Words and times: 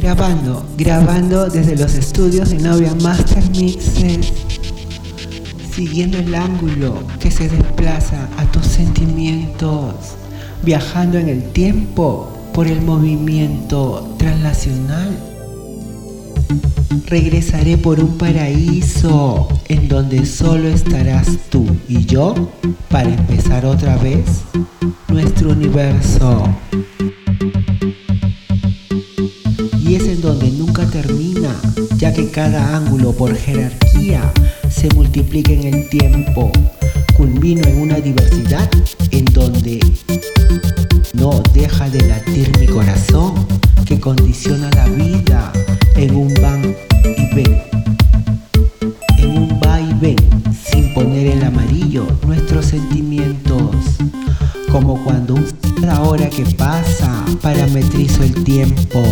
Grabando, 0.00 0.64
grabando 0.76 1.48
desde 1.48 1.76
los 1.76 1.94
estudios 1.94 2.50
de 2.50 2.58
Novia 2.58 2.94
Master 3.02 3.42
Mixes, 3.50 4.32
siguiendo 5.74 6.18
el 6.18 6.34
ángulo 6.36 7.02
que 7.18 7.32
se 7.32 7.48
desplaza 7.48 8.28
a 8.36 8.44
tus 8.52 8.64
sentimientos, 8.64 9.94
viajando 10.62 11.18
en 11.18 11.28
el 11.28 11.42
tiempo 11.50 12.32
por 12.54 12.68
el 12.68 12.80
movimiento 12.80 14.14
translacional. 14.18 15.18
Regresaré 17.06 17.76
por 17.76 17.98
un 17.98 18.16
paraíso 18.16 19.48
en 19.68 19.88
donde 19.88 20.24
solo 20.26 20.68
estarás 20.68 21.26
tú 21.50 21.66
y 21.88 22.06
yo 22.06 22.34
para 22.88 23.12
empezar 23.12 23.66
otra 23.66 23.96
vez 23.96 24.44
nuestro 25.08 25.50
universo. 25.50 26.44
Ya 31.98 32.12
que 32.12 32.30
cada 32.30 32.76
ángulo 32.76 33.12
por 33.12 33.36
jerarquía 33.36 34.32
se 34.70 34.88
multiplica 34.94 35.52
en 35.52 35.74
el 35.74 35.88
tiempo. 35.88 36.52
Culmino 37.16 37.66
en 37.66 37.80
una 37.80 37.96
diversidad 37.96 38.70
en 39.10 39.24
donde 39.26 39.80
no 41.14 41.42
deja 41.52 41.90
de 41.90 42.06
latir 42.06 42.56
mi 42.60 42.66
corazón 42.66 43.34
que 43.84 43.98
condiciona 43.98 44.70
la 44.70 44.86
vida 44.86 45.52
en 45.96 46.14
un 46.14 46.32
van 46.40 46.76
y 47.16 47.34
ven. 47.34 47.62
En 49.18 49.30
un 49.30 49.60
va 49.60 49.80
y 49.80 49.92
ven, 49.94 50.16
sin 50.70 50.94
poner 50.94 51.26
el 51.26 51.42
amarillo 51.42 52.06
nuestros 52.24 52.66
sentimientos, 52.66 53.74
como 54.70 55.02
cuando 55.02 55.34
un 55.34 55.67
cada 55.80 56.02
hora 56.02 56.28
que 56.28 56.44
pasa 56.56 57.24
parametrizo 57.40 58.22
el 58.22 58.44
tiempo. 58.44 59.02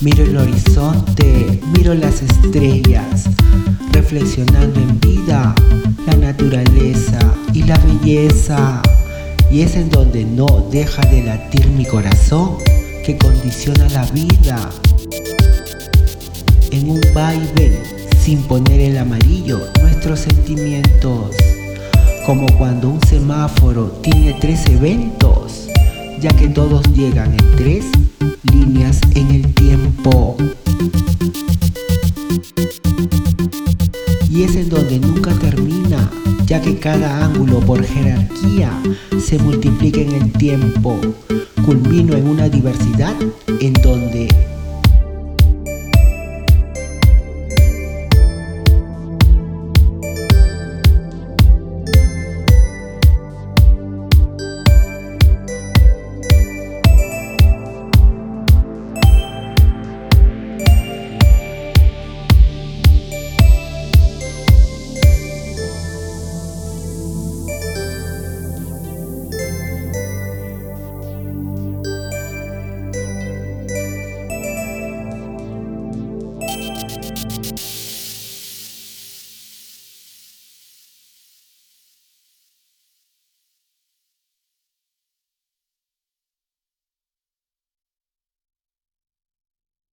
Miro 0.00 0.24
el 0.24 0.36
horizonte, 0.36 1.60
miro 1.76 1.94
las 1.94 2.22
estrellas, 2.22 3.24
reflexionando 3.92 4.80
en 4.80 5.00
vida, 5.00 5.54
la 6.06 6.14
naturaleza 6.14 7.18
y 7.52 7.62
la 7.64 7.78
belleza. 7.78 8.82
Y 9.50 9.62
es 9.62 9.74
en 9.76 9.90
donde 9.90 10.24
no 10.24 10.68
deja 10.70 11.02
de 11.02 11.24
latir 11.24 11.66
mi 11.68 11.84
corazón 11.84 12.56
que 13.04 13.16
condiciona 13.16 13.88
la 13.88 14.04
vida. 14.06 14.70
En 16.70 16.90
un 16.90 17.00
ven, 17.14 17.78
sin 18.18 18.42
poner 18.42 18.80
el 18.80 18.96
amarillo, 18.96 19.60
nuestros 19.80 20.20
sentimientos. 20.20 21.34
Como 22.26 22.46
cuando 22.58 22.90
un 22.90 23.00
semáforo 23.02 23.86
tiene 24.02 24.36
tres 24.40 24.66
eventos 24.66 25.69
ya 26.20 26.30
que 26.36 26.48
todos 26.48 26.82
llegan 26.92 27.32
en 27.32 27.56
tres 27.56 27.86
líneas 28.52 29.00
en 29.14 29.30
el 29.30 29.54
tiempo. 29.54 30.36
Y 34.28 34.42
es 34.42 34.54
en 34.56 34.68
donde 34.68 34.98
nunca 34.98 35.32
termina, 35.34 36.10
ya 36.46 36.60
que 36.60 36.78
cada 36.78 37.24
ángulo 37.24 37.60
por 37.60 37.82
jerarquía 37.82 38.70
se 39.18 39.38
multiplica 39.38 40.00
en 40.00 40.12
el 40.12 40.32
tiempo. 40.32 41.00
Culmino 41.64 42.14
en 42.14 42.28
una 42.28 42.48
diversidad 42.48 43.14
en 43.60 43.72
donde 43.74 44.28